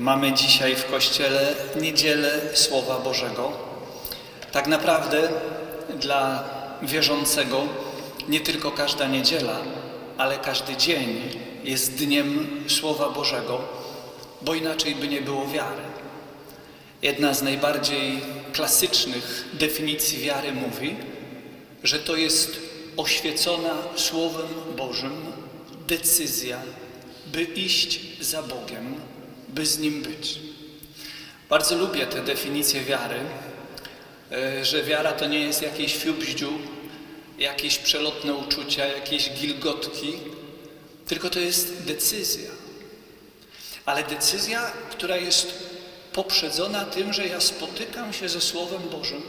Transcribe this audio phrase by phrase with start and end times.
[0.00, 3.52] Mamy dzisiaj w Kościele niedzielę Słowa Bożego.
[4.52, 5.28] Tak naprawdę
[5.98, 6.44] dla
[6.82, 7.62] wierzącego
[8.28, 9.56] nie tylko każda niedziela,
[10.18, 11.20] ale każdy dzień
[11.64, 13.60] jest dniem Słowa Bożego,
[14.42, 15.82] bo inaczej by nie było wiary.
[17.02, 18.20] Jedna z najbardziej
[18.52, 20.96] klasycznych definicji wiary mówi,
[21.82, 22.60] że to jest
[22.96, 25.32] oświecona Słowem Bożym
[25.86, 26.58] decyzja,
[27.26, 28.94] by iść za Bogiem,
[29.54, 30.38] by z Nim być.
[31.48, 33.20] Bardzo lubię tę definicję wiary,
[34.32, 36.52] e, że wiara to nie jest jakieś fiubździu,
[37.38, 40.12] jakieś przelotne uczucia, jakieś gilgotki,
[41.06, 42.50] tylko to jest decyzja.
[43.86, 45.70] Ale decyzja, która jest
[46.12, 49.22] poprzedzona tym, że ja spotykam się ze Słowem Bożym,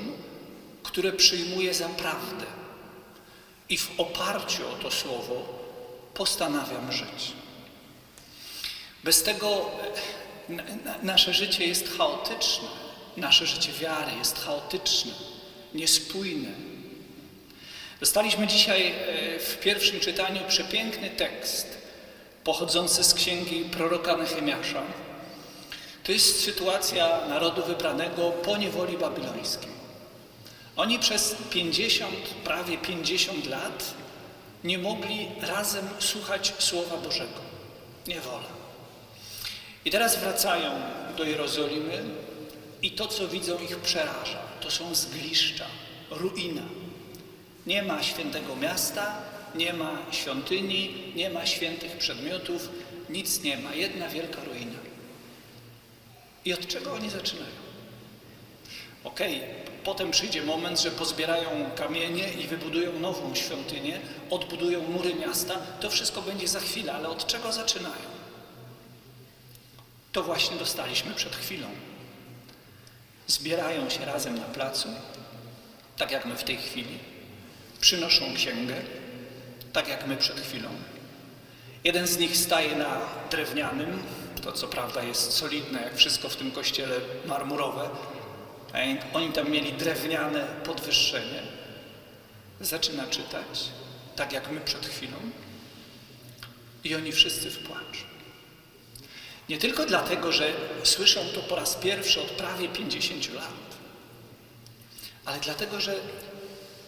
[0.84, 2.46] które przyjmuję za prawdę.
[3.70, 5.60] I w oparciu o to Słowo
[6.14, 7.32] postanawiam żyć.
[9.04, 9.72] Bez tego
[11.04, 12.68] nasze życie jest chaotyczne,
[13.18, 15.12] nasze życie wiary jest chaotyczne,
[15.74, 16.50] niespójne.
[18.00, 21.78] Dostaliśmy dzisiaj e, w pierwszym czytaniu przepiękny tekst
[22.44, 24.82] pochodzący z księgi proroka Nehemiasza.
[26.04, 29.72] To jest sytuacja narodu wybranego po niewoli babilońskiej.
[30.76, 32.14] Oni przez 50,
[32.44, 33.94] prawie 50 lat
[34.64, 37.40] nie mogli razem słuchać Słowa Bożego.
[38.08, 38.62] Niewola.
[39.86, 40.72] I teraz wracają
[41.18, 42.04] do Jerozolimy
[42.82, 44.40] i to, co widzą, ich przeraża.
[44.62, 45.66] To są zgliszcza,
[46.12, 46.62] ruina.
[47.68, 49.16] Nie ma świętego miasta,
[49.56, 52.70] nie ma świątyni, nie ma świętych przedmiotów,
[53.10, 53.76] nic nie ma.
[53.76, 54.80] Jedna wielka ruina.
[56.46, 57.62] I od czego oni zaczynają?
[59.04, 59.50] Okej, okay,
[59.84, 65.56] potem przyjdzie moment, że pozbierają kamienie i wybudują nową świątynię, odbudują mury miasta.
[65.80, 68.11] To wszystko będzie za chwilę, ale od czego zaczynają?
[70.12, 71.68] To właśnie dostaliśmy przed chwilą.
[73.28, 74.90] Zbierają się razem na placu,
[75.98, 77.00] tak jak my w tej chwili.
[77.82, 78.76] Przynoszą księgę,
[79.74, 80.70] tak jak my przed chwilą.
[81.84, 83.02] Jeden z nich staje na
[83.32, 84.04] drewnianym,
[84.44, 86.96] to co prawda jest solidne, jak wszystko w tym kościele
[87.26, 87.90] marmurowe.
[89.14, 91.42] Oni tam mieli drewniane podwyższenie.
[92.62, 93.70] Zaczyna czytać,
[94.16, 95.18] tak jak my przed chwilą.
[96.84, 97.72] I oni wszyscy w.
[99.52, 100.54] Nie tylko dlatego, że
[100.84, 103.78] słyszą to po raz pierwszy od prawie 50 lat,
[105.26, 105.96] ale dlatego, że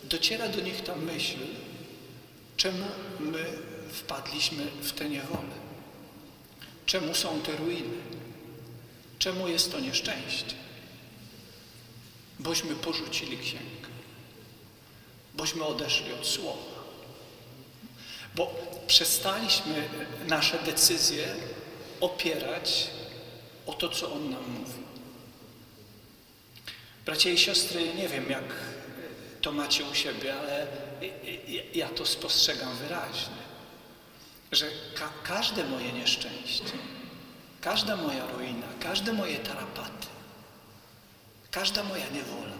[0.03, 1.37] dociera do nich ta myśl,
[2.57, 2.85] czemu
[3.19, 3.45] my
[3.91, 5.53] wpadliśmy w tę niewolę.
[6.85, 7.97] Czemu są te ruiny?
[9.19, 10.55] Czemu jest to nieszczęście?
[12.39, 13.89] Bośmy porzucili księgę.
[15.33, 16.83] Bośmy odeszli od słowa.
[18.35, 18.55] Bo
[18.87, 19.89] przestaliśmy
[20.27, 21.35] nasze decyzje
[22.03, 22.89] opierać
[23.65, 24.83] o to, co On nam mówi.
[27.05, 28.43] Bracia i siostry, nie wiem, jak
[29.41, 30.67] to macie u siebie, ale
[31.73, 33.43] ja to spostrzegam wyraźnie,
[34.51, 34.65] że
[34.95, 36.73] ka każde moje nieszczęście,
[37.61, 40.07] każda moja ruina, każde moje tarapaty,
[41.51, 42.57] każda moja niewola,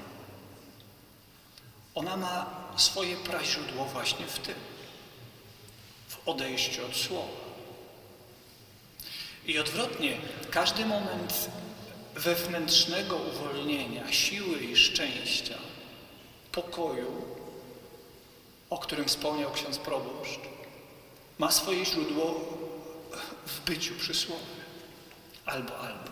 [1.96, 4.56] ona ma swoje praźródło właśnie w tym,
[6.08, 7.53] w odejściu od słowa.
[9.48, 10.18] I odwrotnie,
[10.52, 11.50] każdy moment
[12.16, 15.58] wewnętrznego uwolnienia, siły i szczęścia,
[16.52, 17.26] pokoju,
[18.70, 20.40] o którym wspomniał ksiądz proboszcz,
[21.38, 22.42] ma swoje źródło
[23.46, 24.64] w byciu przy słowie.
[25.46, 26.12] Albo, albo.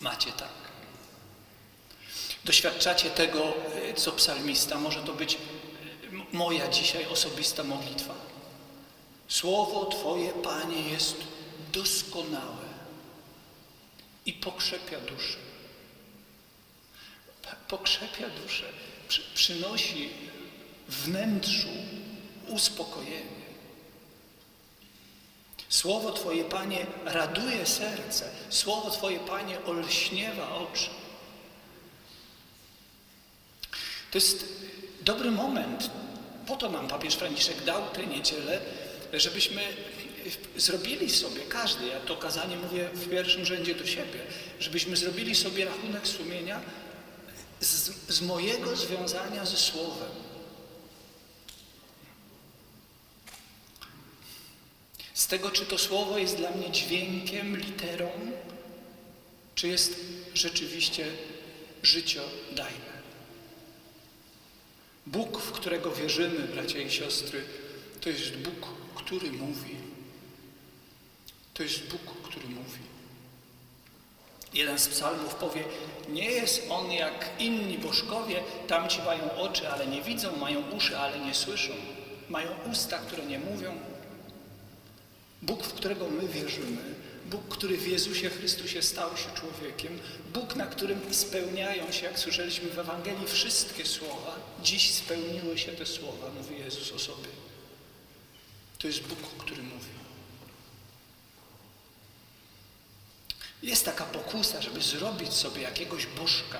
[0.00, 0.48] Macie tak.
[2.44, 3.52] Doświadczacie tego,
[3.96, 4.78] co psalmista.
[4.78, 5.38] Może to być
[6.32, 8.29] moja dzisiaj osobista modlitwa.
[9.30, 11.16] Słowo Twoje, Panie, jest
[11.72, 12.66] doskonałe
[14.26, 15.38] i pokrzepia duszę.
[17.68, 18.64] Pokrzepia duszę,
[19.08, 20.10] przy, przynosi
[20.88, 21.68] wnętrzu
[22.48, 23.40] uspokojenie.
[25.68, 28.30] Słowo Twoje, Panie, raduje serce.
[28.48, 30.90] Słowo Twoje, Panie, olśniewa oczy.
[34.10, 34.44] To jest
[35.00, 35.90] dobry moment.
[36.46, 38.60] Po to nam papież Franciszek dał tę niedzielę,
[39.12, 39.62] żebyśmy
[40.56, 44.20] zrobili sobie, każdy, ja to kazanie mówię w pierwszym rzędzie do siebie,
[44.60, 46.60] żebyśmy zrobili sobie rachunek sumienia
[47.60, 50.10] z, z mojego związania ze Słowem.
[55.14, 58.10] Z tego, czy to Słowo jest dla mnie dźwiękiem, literą,
[59.54, 60.00] czy jest
[60.34, 61.06] rzeczywiście
[61.82, 62.90] życiodajne.
[65.06, 67.44] Bóg, w którego wierzymy, bracia i siostry,
[68.00, 69.76] to jest Bóg, który mówi.
[71.54, 72.80] To jest Bóg, który mówi.
[74.54, 75.64] Jeden z psalmów powie,
[76.08, 81.18] nie jest on jak inni bożkowie, tamci mają oczy, ale nie widzą, mają uszy, ale
[81.18, 81.72] nie słyszą,
[82.28, 83.78] mają usta, które nie mówią.
[85.42, 86.94] Bóg, w którego my wierzymy,
[87.26, 89.98] Bóg, który w Jezusie Chrystusie stał się człowiekiem,
[90.34, 95.86] Bóg, na którym spełniają się, jak słyszeliśmy w Ewangelii, wszystkie słowa, dziś spełniły się te
[95.86, 97.28] słowa, mówi Jezus o sobie.
[98.80, 99.90] To jest Bóg, który mówi.
[103.62, 106.58] Jest taka pokusa, żeby zrobić sobie jakiegoś bożka,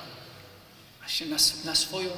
[0.98, 2.10] właśnie na, na swoją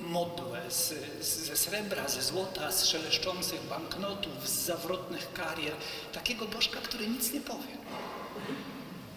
[0.00, 0.88] modłę z,
[1.24, 5.76] z, ze srebra, ze złota, z szeleszczących banknotów, z zawrotnych karier.
[6.12, 7.76] Takiego bożka, który nic nie powie.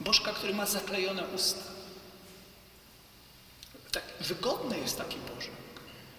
[0.02, 1.64] Bożka, który ma zaklejone usta.
[3.92, 5.52] Tak wygodny jest taki Bożek.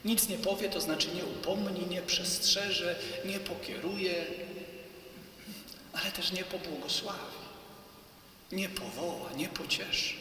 [0.05, 4.27] Nic nie powie, to znaczy nie upomni, nie przestrzeże, nie pokieruje,
[5.93, 7.45] ale też nie pobłogosławi
[8.55, 10.15] nie powoła, nie pocieszy.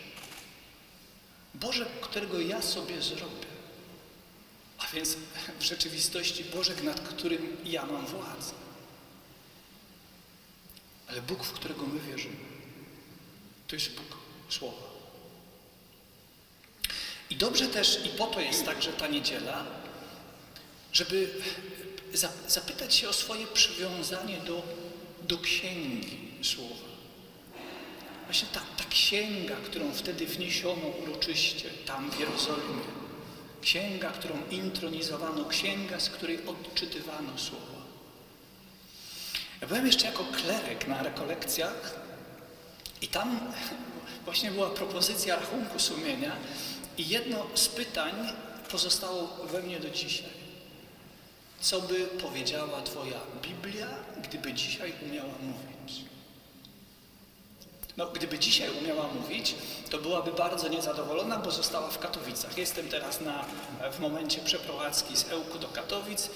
[1.54, 3.48] Bożek, którego ja sobie zrobię,
[4.78, 5.18] a więc
[5.60, 8.54] w rzeczywistości Bożek, nad którym ja mam władzę.
[11.08, 12.36] Ale Bóg, w którego my wierzymy,
[13.68, 14.18] to jest Bóg
[14.50, 14.93] Słowa.
[17.30, 19.66] I dobrze też, i po to jest także ta niedziela,
[20.94, 21.30] żeby
[22.48, 24.64] zapytać się o swoje przywiązanie do,
[25.22, 26.94] do księgi Słowa.
[28.26, 32.84] Właśnie ta, ta księga, którą wtedy wniesiono uroczyście tam w Jerozolimie,
[33.62, 37.84] księga, którą intronizowano, księga, z której odczytywano słowa.
[39.62, 42.00] Ja byłem jeszcze jako klerek na rekolekcjach
[43.02, 43.40] i tam
[44.26, 46.36] właśnie była propozycja rachunku sumienia
[46.98, 48.14] i jedno z pytań
[48.72, 50.44] pozostało we mnie do dzisiaj.
[51.62, 53.88] Co by powiedziała Twoja Biblia,
[54.24, 56.06] gdyby dzisiaj umiała mówić?
[57.98, 59.56] No, gdyby dzisiaj umiała mówić,
[59.90, 62.58] to byłaby bardzo niezadowolona, bo została w Katowicach.
[62.58, 63.46] Jestem teraz na,
[63.92, 66.30] w momencie przeprowadzki z Ełku do Katowic.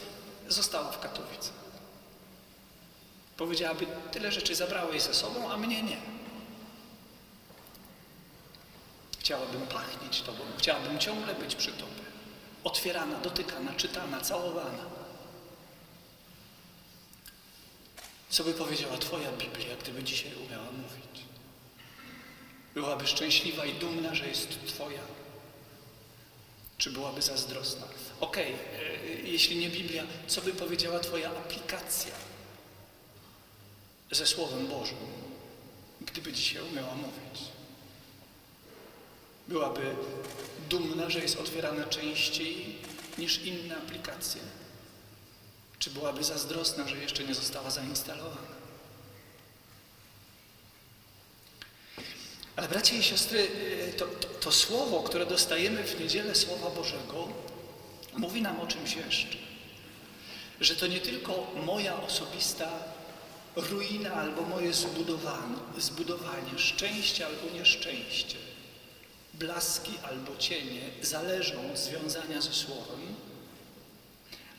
[0.47, 1.67] Została w Katowicach.
[3.37, 5.97] Powiedziałaby, tyle rzeczy zabrałeś ze sobą, a mnie nie.
[9.27, 12.03] Chciałabym pachnieć Tobą, chciałabym ciągle być przy Tobie.
[12.63, 14.85] Otwierana, dotykana, czytana, całowana.
[18.29, 21.21] Co by powiedziała Twoja Biblia, gdyby dzisiaj umiała mówić?
[22.73, 25.01] Byłaby szczęśliwa i dumna, że jest Twoja?
[26.77, 27.87] Czy byłaby zazdrosna?
[28.19, 32.13] Okej, okay, jeśli nie Biblia, co by powiedziała Twoja aplikacja
[34.11, 34.97] ze Słowem Bożym,
[36.01, 37.56] gdyby dzisiaj umiała mówić?
[39.47, 39.95] Byłaby
[40.69, 42.75] dumna, że jest otwierana częściej
[43.17, 44.41] niż inne aplikacje?
[45.79, 48.57] Czy byłaby zazdrosna, że jeszcze nie została zainstalowana?
[52.55, 57.27] Ale bracia i siostry, y, to, to, to, słowo, które dostajemy w niedzielę Słowa Bożego,
[58.17, 59.37] mówi nam o czymś jeszcze.
[60.61, 62.69] Że to nie tylko moja osobista
[63.55, 68.37] ruina albo moje zbudowanie, zbudowanie szczęście albo nieszczęście,
[69.39, 73.15] blaski albo cienie zależą od związania ze Słowem,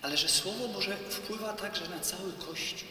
[0.03, 2.89] ale że Słowo Boże wpływa także na cały Kościół.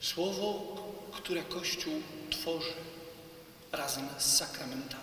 [0.00, 0.76] Słowo,
[1.12, 2.72] które Kościół tworzy
[3.72, 5.02] razem z sakramentami.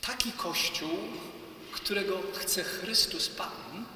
[0.00, 0.98] Taki Kościół,
[1.72, 3.86] którego chce Chrystus Pan,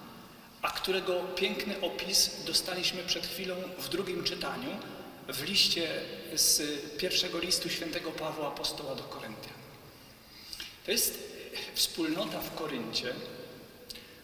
[0.63, 4.77] a którego piękny opis dostaliśmy przed chwilą w drugim czytaniu
[5.29, 6.01] w liście
[6.35, 6.63] z
[6.97, 9.62] pierwszego listu świętego Pawła Apostoła do Koryntian.
[10.85, 11.19] To jest
[11.75, 13.15] wspólnota w Koryncie,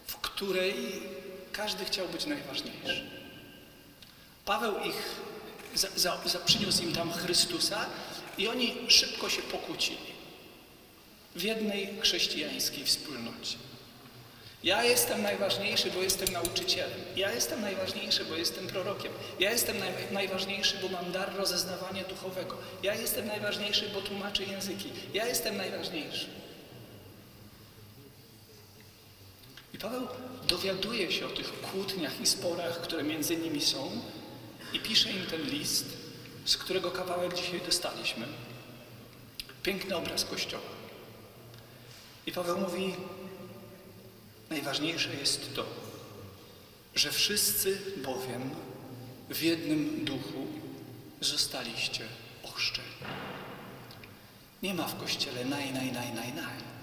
[0.07, 0.75] w której
[1.53, 3.11] każdy chciał być najważniejszy.
[4.45, 5.21] Paweł ich
[5.75, 7.87] za, za, za przyniósł im tam Chrystusa
[8.39, 10.19] i oni szybko się pokłócili
[11.37, 13.57] w jednej chrześcijańskiej wspólnocie.
[14.65, 17.01] Ja jestem najważniejszy, bo jestem nauczycielem.
[17.17, 19.13] Ja jestem najważniejszy, bo jestem prorokiem.
[19.41, 22.57] Ja jestem naj, najważniejszy, bo mam dar rozeznawania duchowego.
[22.83, 24.91] Ja jestem najważniejszy, bo tłumaczę języki.
[25.15, 26.27] Ja jestem najważniejszy.
[29.75, 30.09] I Paweł
[30.49, 33.91] dowiaduje się o tych kłótniach i sporach, które między nimi są
[34.73, 35.87] i pisze im ten list,
[36.45, 38.27] z którego kawałek dzisiaj dostaliśmy.
[39.63, 40.63] Piękny obraz Kościoła.
[42.27, 42.95] I Paweł mówi,
[44.51, 45.65] najważniejsze jest to,
[46.95, 48.51] że wszyscy bowiem
[49.31, 50.47] w jednym duchu
[51.21, 52.05] zostaliście
[52.43, 52.89] ochrzczeni.
[54.63, 56.78] Nie ma w Kościele naj, naj, naj, naj, naj.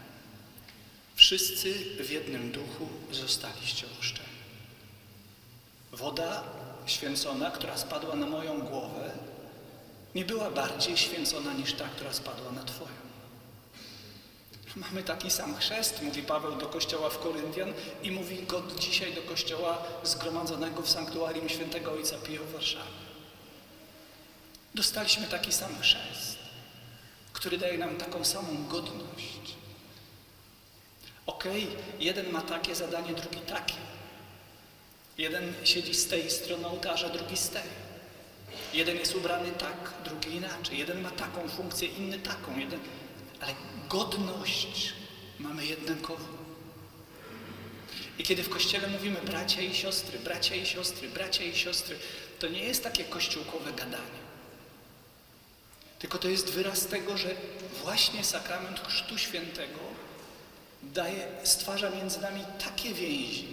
[1.26, 4.30] Wszyscy w jednym duchu zostaliście ochrzczeni.
[5.92, 6.44] Woda
[6.86, 9.12] święcona, która spadła na moją głowę,
[10.16, 12.92] nie była bardziej święcona niż ta, która spadła na Twoją.
[14.76, 19.22] Mamy taki sam chrzest, mówi Paweł do kościoła w Koryntian i mówi go dzisiaj do
[19.22, 23.06] kościoła zgromadzonego w sanktuarium świętego Ojca Pio w Warszawie.
[24.76, 26.38] Dostaliśmy taki sam chrzest,
[27.34, 29.56] który daje nam taką samą godność.
[31.26, 33.76] Okej, okay, jeden ma takie zadanie, drugi takie.
[35.18, 37.86] Jeden siedzi z tej strony ołtarza, drugi z tej.
[38.74, 40.78] Jeden jest ubrany tak, drugi inaczej.
[40.78, 42.60] Jeden ma taką funkcję, inny taką.
[42.60, 42.80] Jeden...
[43.42, 43.54] Ale
[43.90, 44.94] godność
[45.40, 46.26] mamy jednakową.
[48.20, 51.98] I kiedy w kościele mówimy bracia i siostry, bracia i siostry, bracia i siostry,
[52.40, 54.26] to nie jest takie kościółkowe gadanie.
[56.00, 57.30] Tylko to jest wyraz tego, że
[57.84, 59.80] właśnie sakrament Chrztu Świętego
[60.94, 63.48] daje, stwarza między nami takie więzi,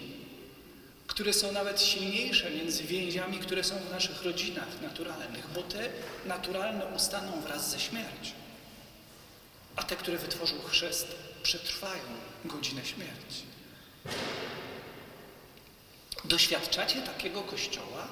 [1.07, 5.89] które są nawet silniejsze między więziami, które są w naszych rodzinach naturalnych, bo te
[6.27, 8.33] naturalne ustaną wraz ze śmiercią.
[9.77, 11.07] A te, które wytworzył chrzest,
[11.43, 12.03] przetrwają
[12.45, 13.43] godzinę śmierci.
[16.25, 18.09] Doświadczacie takiego kościoła?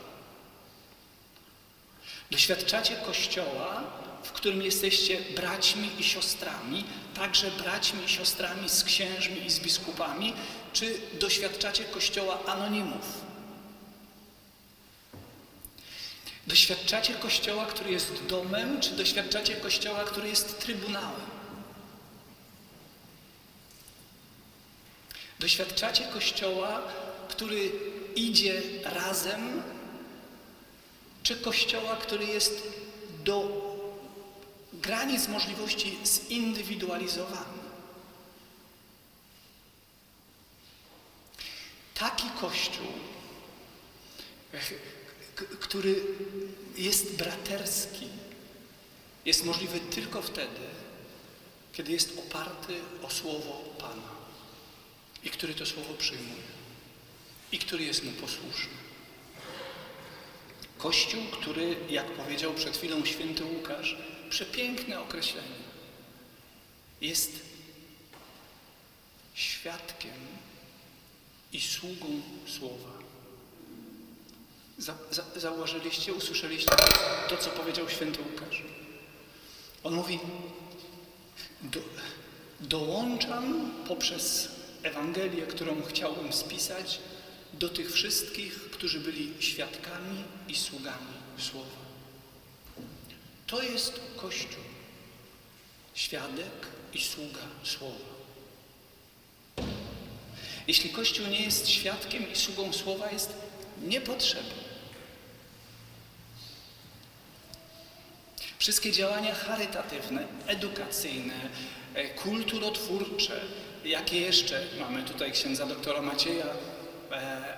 [2.30, 3.82] Doświadczacie kościoła,
[4.22, 6.84] w którym jesteście braćmi i siostrami,
[7.14, 10.34] także braćmi i siostrami z księżmi i z biskupami,
[10.72, 13.20] czy doświadczacie kościoła anonimów?
[16.46, 21.30] Doświadczacie kościoła, który jest domem, czy doświadczacie kościoła, który jest trybunałem?
[25.40, 26.82] Doświadczacie kościoła,
[27.28, 27.72] który
[28.16, 29.62] idzie razem,
[31.22, 32.62] czy kościoła, który jest
[33.24, 33.70] do
[34.72, 37.60] granic możliwości zindywidualizowany?
[41.94, 42.86] Taki kościół,
[45.60, 46.04] który
[46.76, 48.08] jest braterski,
[49.24, 50.60] jest możliwy tylko wtedy,
[51.72, 54.10] kiedy jest oparty o słowo Pana
[55.22, 56.42] i który to słowo przyjmuje
[57.52, 58.89] i który jest mu posłuszny.
[60.82, 63.96] Kościół, który, jak powiedział przed chwilą święty Łukasz,
[64.30, 65.60] przepiękne określenie,
[67.00, 67.32] jest
[69.34, 70.14] świadkiem
[71.52, 72.06] i sługą
[72.46, 72.90] słowa.
[74.78, 76.86] Za, za, zauważyliście, usłyszeliście to,
[77.28, 78.62] to, co powiedział święty Łukasz.
[79.84, 80.18] On mówi,
[81.62, 81.80] do,
[82.60, 84.48] dołączam poprzez
[84.82, 87.00] Ewangelię, którą chciałbym spisać,
[87.52, 91.80] do tych wszystkich, którzy byli świadkami i sługami Słowa.
[93.46, 94.62] To jest Kościół.
[95.94, 98.10] Świadek i sługa Słowa.
[100.66, 103.32] Jeśli Kościół nie jest świadkiem i sługą Słowa, jest
[103.82, 104.70] niepotrzebny.
[108.58, 111.34] Wszystkie działania charytatywne, edukacyjne,
[111.94, 113.40] e, kulturotwórcze,
[113.84, 116.46] jakie jeszcze mamy tutaj księdza doktora Macieja,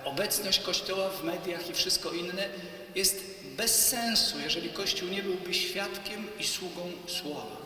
[0.05, 2.49] obecność Kościoła w mediach i wszystko inne
[2.95, 3.23] jest
[3.57, 7.57] bez sensu, jeżeli Kościół nie byłby świadkiem i sługą Słowa.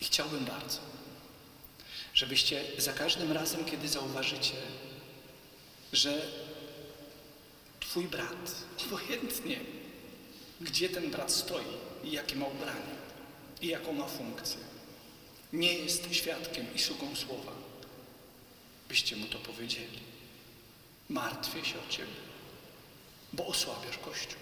[0.00, 0.78] I chciałbym bardzo,
[2.14, 4.56] żebyście za każdym razem, kiedy zauważycie,
[5.92, 6.22] że
[7.80, 8.54] Twój brat,
[8.86, 9.60] obojętnie
[10.60, 11.64] gdzie ten brat stoi
[12.04, 12.94] i jakie ma ubranie
[13.60, 14.58] i jaką ma funkcję,
[15.52, 17.52] nie jest świadkiem i sługą słowa,
[18.88, 19.98] byście mu to powiedzieli.
[21.08, 22.12] Martwię się o Ciebie,
[23.32, 24.40] bo osłabiasz Kościół.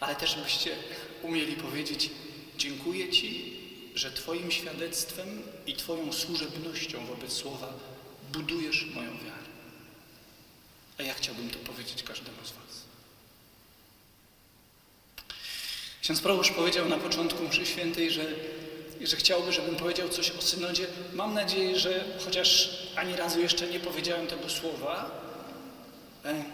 [0.00, 0.76] Ale też byście
[1.22, 2.10] umieli powiedzieć,
[2.58, 3.56] dziękuję Ci,
[3.94, 7.72] że Twoim świadectwem i Twoją służebnością wobec Słowa
[8.32, 9.48] budujesz moją wiarę.
[10.98, 12.88] A ja chciałbym to powiedzieć każdemu z Was.
[16.02, 18.34] Ksiądz proboszcz powiedział na początku mszy świętej, że,
[19.06, 20.86] że chciałby, żebym powiedział coś o synodzie.
[21.12, 25.10] Mam nadzieję, że chociaż ani razu jeszcze nie powiedziałem tego słowa,
[26.24, 26.44] e,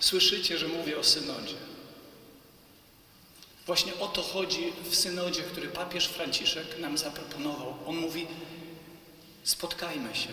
[0.00, 1.54] słyszycie, że mówię o synodzie.
[3.66, 7.74] Właśnie o to chodzi w synodzie, który papież Franciszek nam zaproponował.
[7.86, 8.26] On mówi,
[9.44, 10.28] spotkajmy się,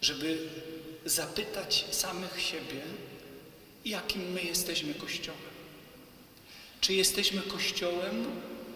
[0.00, 0.48] żeby
[1.04, 2.80] zapytać samych siebie,
[3.84, 5.40] jakim my jesteśmy Kościołem.
[6.80, 8.26] Czy jesteśmy Kościołem,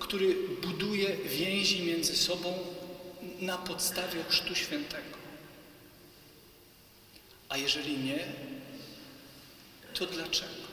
[0.04, 2.58] który buduje więzi między sobą
[3.40, 5.16] na podstawie Chrztu Świętego?
[7.48, 8.26] A jeżeli nie,
[9.94, 10.64] to dlaczego?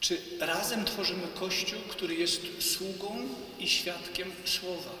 [0.00, 4.94] Czy razem tworzymy Kościół, który jest sługą i świadkiem Słowa?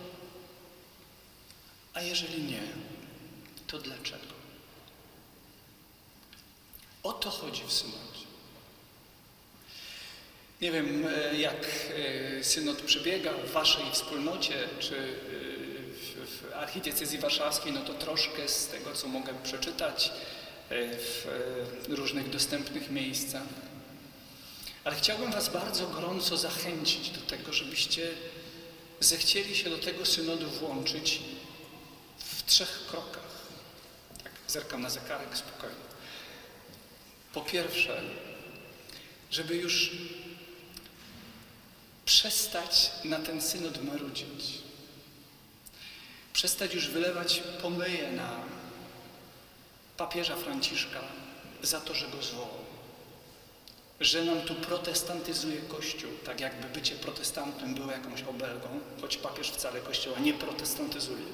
[1.94, 2.62] A jeżeli nie,
[3.66, 4.34] to dlaczego?
[7.02, 8.31] O to chodzi w synodzie.
[10.62, 11.66] Nie wiem, e, jak
[12.38, 15.00] e, synod przebiega w waszej wspólnocie, czy e,
[16.26, 20.12] w archidiecezji warszawskiej, no to troszkę z tego, co mogę przeczytać
[20.70, 21.26] w
[21.88, 23.42] różnych dostępnych miejscach.
[24.84, 28.10] Ale chciałbym was bardzo gorąco zachęcić do tego, żebyście
[29.00, 31.20] zechcieli się do tego synodu włączyć
[32.18, 33.46] w trzech krokach.
[34.24, 35.76] Tak, zerkam na zegarek spokojnie.
[37.34, 38.02] Po pierwsze,
[39.30, 39.90] żeby już
[42.12, 44.58] przestać na ten synod marudzić.
[46.32, 48.30] Przestać już wylewać pomyje na
[49.96, 51.00] papieża Franciszka
[51.62, 52.64] za to, że go zwołał.
[54.00, 59.80] Że nam tu protestantyzuje Kościół, tak jakby bycie protestantem było jakąś obelgą, choć papież wcale
[59.80, 61.26] Kościoła nie protestantyzuje.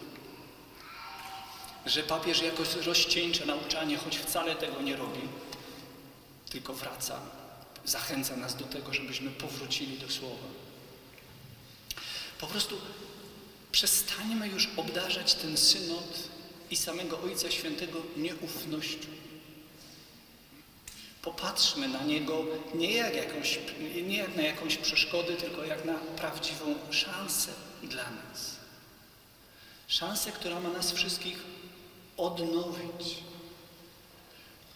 [1.86, 5.22] Że papież jakoś rozcieńcza nauczanie, choć wcale tego nie robi,
[6.50, 7.20] tylko wraca,
[7.84, 10.57] zachęca nas do tego, żebyśmy powrócili do Słowa.
[12.40, 12.76] Po prostu
[13.72, 16.18] przestańmy już obdarzać ten synod
[16.70, 19.08] i samego Ojca Świętego nieufnością.
[21.22, 23.58] Popatrzmy na niego nie jak, jakąś,
[24.06, 27.52] nie jak na jakąś przeszkodę, tylko jak na prawdziwą szansę
[27.82, 28.56] dla nas.
[29.88, 31.38] Szansę, która ma nas wszystkich
[32.16, 33.14] odnowić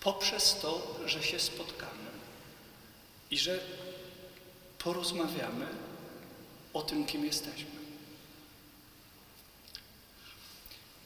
[0.01, 2.11] poprzez to, że się spotkamy
[3.31, 3.61] i że
[4.79, 5.67] porozmawiamy
[6.75, 7.83] o tym, kim jesteśmy.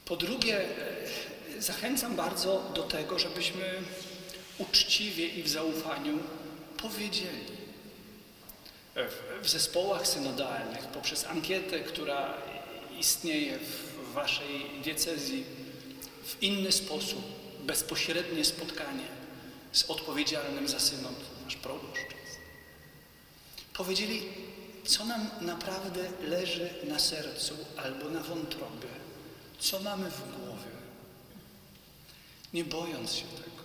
[0.05, 3.73] Po drugie, e, zachęcam bardzo do tego, żebyśmy
[4.57, 6.19] uczciwie i w zaufaniu
[6.77, 7.57] powiedzieli
[9.41, 12.37] w zespołach synodalnych, poprzez ankietę, która
[12.99, 15.43] istnieje w waszej diecezji,
[16.23, 17.21] w inny sposób,
[17.59, 19.05] bezpośrednie spotkanie
[19.71, 22.07] z odpowiedzialnym za synod, nasz proboszcz.
[23.73, 24.23] Powiedzieli,
[24.87, 28.87] co nam naprawdę leży na sercu albo na wątrobie,
[29.59, 30.71] co mamy w głowie,
[32.53, 33.57] nie bojąc się tego.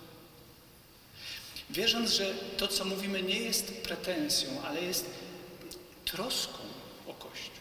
[1.69, 5.05] Wierząc, że to, co mówimy, nie jest pretensją, ale jest
[6.05, 6.59] troską
[7.07, 7.53] o Kościół.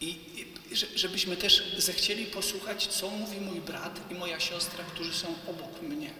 [0.00, 0.46] I, i
[0.94, 6.10] żebyśmy też zechcieli posłuchać, co mówi mój brat i moja siostra, którzy są obok mnie.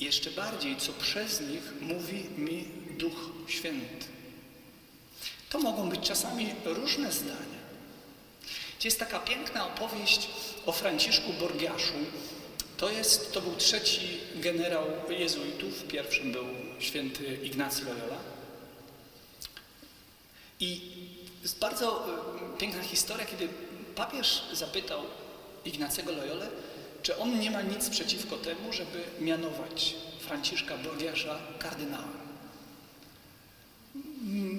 [0.00, 2.64] Jeszcze bardziej, co przez nich mówi mi
[2.98, 4.06] Duch Święty.
[5.50, 7.60] To mogą być czasami różne zdania.
[8.84, 10.28] Jest taka piękna opowieść
[10.66, 11.92] o Franciszku Borgiaszu.
[12.76, 16.44] To, jest, to był trzeci generał jezuitów, pierwszym był
[16.78, 18.16] święty Ignacy Loyola.
[20.60, 20.80] I
[21.42, 22.06] jest bardzo
[22.54, 23.48] e, piękna historia, kiedy
[23.94, 25.02] papież zapytał
[25.64, 26.48] Ignacego Loyolę,
[27.02, 32.20] czy on nie ma nic przeciwko temu, żeby mianować Franciszka Borgiasza kardynałem.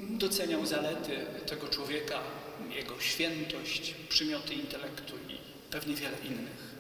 [0.10, 2.20] Doceniał zalety tego człowieka,
[2.70, 5.38] jego świętość, przymioty intelektu i
[5.72, 6.72] pewnie wiele innych.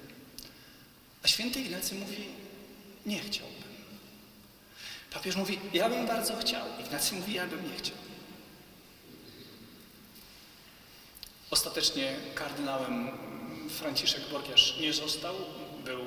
[1.23, 2.25] A święty Ignacy mówi,
[3.05, 3.61] nie chciałbym.
[5.13, 6.67] Papież mówi, ja bym bardzo chciał.
[6.79, 7.97] Ignacy mówi, ja bym nie chciał.
[11.51, 13.11] Ostatecznie kardynałem
[13.71, 15.35] Franciszek Borgiasz nie został,
[15.85, 15.99] był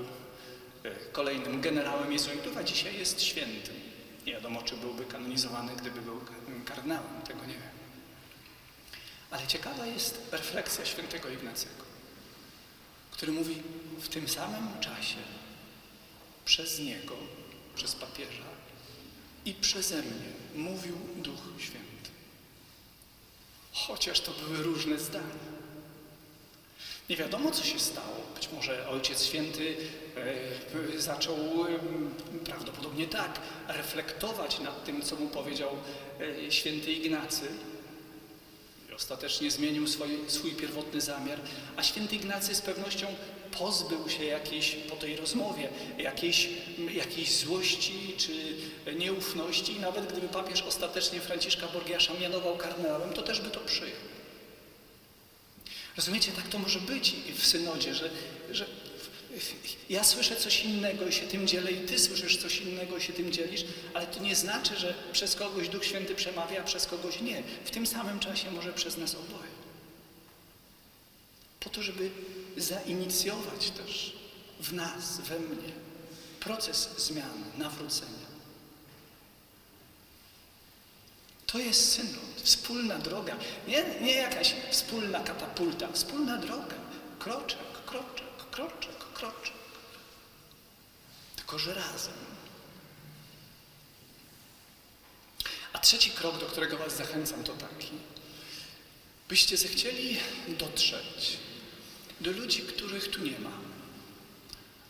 [0.85, 3.75] e, kolejnym generałem jezuitów, a dzisiaj jest świętym.
[4.27, 6.21] Nie wiadomo, czy byłby kanonizowany, gdyby był
[6.65, 7.75] kardynałem, tego nie wiem.
[9.31, 11.85] Ale ciekawa jest refleksja świętego Ignacego,
[13.11, 13.63] który mówi,
[14.01, 15.17] w tym samym czasie
[16.45, 17.17] przez niego,
[17.75, 18.55] przez papieża
[19.45, 22.11] i przeze mnie mówił Duch Święty.
[23.73, 25.54] Chociaż to były różne zdania.
[27.11, 28.17] Nie wiadomo, co się stało.
[28.35, 29.77] Być może Ojciec Święty
[30.97, 31.79] e, zaczął e,
[32.45, 35.71] prawdopodobnie tak reflektować nad tym, co mu powiedział
[36.47, 37.49] e, święty Ignacy.
[38.91, 41.39] I ostatecznie zmienił swój, swój pierwotny zamiar,
[41.77, 43.07] a święty Ignacy z pewnością
[43.59, 46.49] pozbył się jakiejś, po tej rozmowie jakiejś,
[46.95, 48.33] jakiejś złości czy
[48.95, 54.15] nieufności i nawet gdyby papież ostatecznie Franciszka Borgiasza mianował kardynałem, to też by to przyjął.
[55.97, 58.11] Rozumiecie, tak to może być w synodzie, że,
[58.51, 58.67] że
[59.89, 63.13] ja słyszę coś innego i się tym dzielę i ty słyszysz coś innego i się
[63.13, 67.21] tym dzielisz, ale to nie znaczy, że przez kogoś Duch Święty przemawia, a przez kogoś
[67.21, 67.43] nie.
[67.65, 69.55] W tym samym czasie może przez nas oboje.
[71.61, 72.11] Po to, żeby
[72.57, 74.17] zainicjować też
[74.61, 75.73] w nas, we mnie
[76.41, 78.34] proces zmiany, nawrócenia.
[81.55, 83.37] To jest synod, wspólna droga.
[83.69, 86.77] Nie, nie jakaś wspólna katapulta, wspólna droga.
[87.19, 89.55] Kroczek, kroczek, kroczek, kroczek.
[91.37, 92.15] Tylko, że razem.
[95.73, 97.91] A trzeci krok, do którego Was zachęcam, to taki,
[99.29, 101.39] byście zechcieli dotrzeć
[102.21, 103.74] do ludzi, których tu nie ma.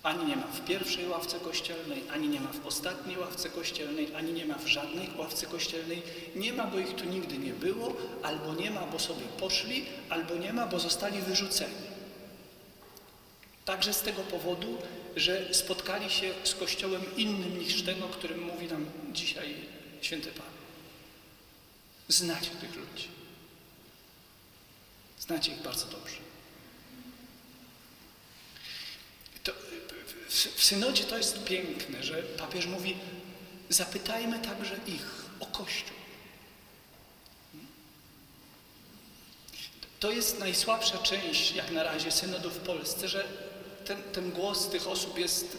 [0.05, 4.33] Ani nie ma w pierwszej ławce kościelnej, ani nie ma w ostatniej ławce kościelnej, ani
[4.33, 6.03] nie ma w żadnej ławce kościelnej.
[6.37, 10.35] Nie ma, bo ich tu nigdy nie było, albo nie ma, bo sobie poszli, albo
[10.35, 11.75] nie ma, bo zostali wyrzuceni.
[13.65, 14.79] Także z tego powodu,
[15.17, 19.55] że spotkali się z kościołem innym niż tego, którym mówi nam dzisiaj
[20.01, 20.47] święty Pan.
[22.09, 23.09] Znacie tych ludzi.
[25.19, 26.17] Znacie ich bardzo dobrze.
[29.45, 29.53] To,
[30.35, 32.97] w, synodzie to jest piękne, że papież mówi,
[33.69, 35.97] zapytajmy także ich o Kościół.
[40.01, 43.25] To jest najsłabsza część, jak na razie, synodu w Polsce, że
[43.85, 45.57] ten, ten głos tych osób jest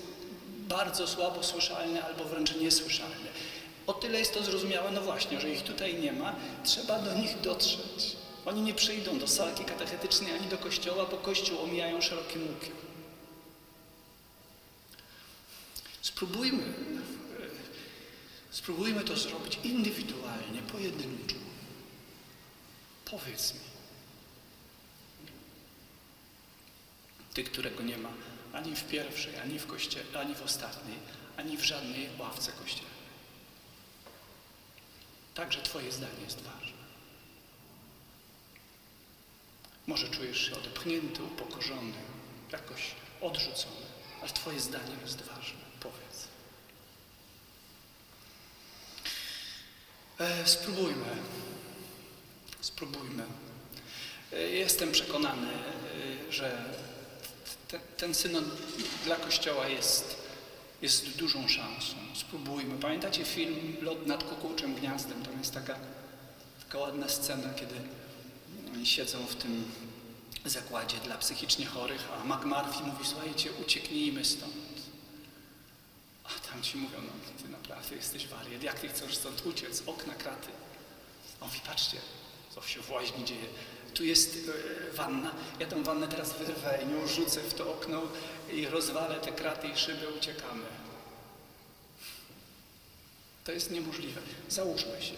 [0.67, 3.27] bardzo słabo słyszalny albo wręcz niesłyszalny.
[3.87, 7.41] O tyle jest to zrozumiałe, no właśnie, że ich tutaj nie ma, trzeba do nich
[7.41, 8.15] dotrzeć.
[8.45, 12.85] Oni nie przyjdą do salki katechetycznej ani do kościoła, bo kościół omijają szerokim łukiem.
[16.15, 16.63] Spróbujmy,
[18.51, 21.35] spróbujmy to zrobić indywidualnie, pojedynczo.
[23.05, 23.59] Powiedz mi,
[27.33, 28.09] ty, którego nie ma
[28.53, 30.97] ani w pierwszej, ani w kościele, ani w ostatniej,
[31.37, 33.05] ani w żadnej ławce kościelnej.
[35.33, 36.85] Także Twoje zdanie jest ważne.
[39.87, 41.93] Może czujesz się odepchnięty, upokorzony,
[42.51, 42.81] jakoś
[43.21, 43.85] odrzucony,
[44.21, 45.65] ale Twoje zdanie jest ważne.
[45.79, 46.27] Powiedz.
[50.19, 51.05] E, spróbujmy.
[52.61, 53.23] Spróbujmy.
[54.33, 56.63] E, jestem przekonany, e, że
[57.67, 58.43] te, ten synod
[59.05, 60.15] dla Kościoła jest,
[60.81, 61.95] jest dużą szansą.
[62.13, 62.77] Spróbujmy.
[62.77, 65.25] Pamiętacie film Lot nad kukułczym gniazdem?
[65.25, 65.75] Tam jest taka,
[66.63, 67.75] taka ładna scena, kiedy
[68.85, 69.71] siedzą w tym
[70.45, 74.64] zakładzie dla psychicznie chorych, a McMurphy mówi, słuchajcie, ucieknijmy stąd.
[76.27, 79.83] A tam ci mówią, no ty naprawdę jesteś wariat, jak ty chcesz stąd uciec?
[79.85, 80.47] Okna, kraty.
[81.41, 81.97] A on mówi, patrzcie,
[82.55, 83.45] co się w łaźni dzieje.
[83.93, 88.01] Tu jest e, wanna, ja tę wannę teraz wyrwę i nią rzucę w to okno
[88.51, 90.65] i rozwalę te kraty i szyby, uciekamy.
[93.43, 94.21] To jest niemożliwe.
[94.49, 95.13] Załóżmy się.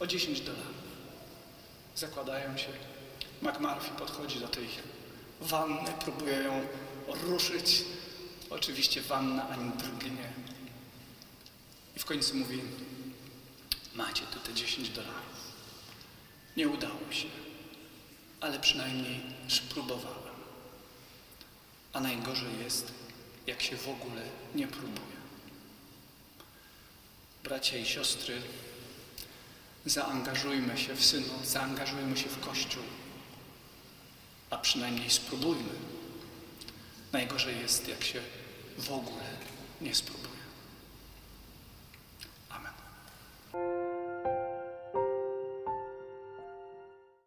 [0.00, 0.90] O 10 dolarów.
[1.96, 2.68] Zakładają się.
[3.42, 4.68] McMurphy podchodzi do tej
[5.40, 6.66] wanny, próbuje ją
[7.22, 7.84] ruszyć.
[8.50, 10.32] Oczywiście wanna ani drgnie.
[11.96, 12.62] I w końcu mówi,
[13.94, 15.52] macie tu te 10 dolarów.
[16.56, 17.28] Nie udało się,
[18.40, 20.34] ale przynajmniej spróbowałem.
[21.92, 22.92] A najgorzej jest,
[23.46, 24.22] jak się w ogóle
[24.54, 25.20] nie próbuje.
[27.44, 28.42] Bracia i siostry,
[29.86, 32.82] zaangażujmy się w synod, zaangażujmy się w Kościół,
[34.50, 35.72] a przynajmniej spróbujmy.
[37.12, 38.22] Najgorzej jest, jak się
[38.78, 39.24] w ogóle
[39.80, 40.29] nie.